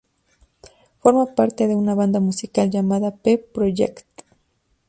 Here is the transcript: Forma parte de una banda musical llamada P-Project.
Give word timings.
Forma 0.97 1.35
parte 1.35 1.67
de 1.67 1.75
una 1.75 1.93
banda 1.93 2.19
musical 2.19 2.71
llamada 2.71 3.17
P-Project. 3.17 4.23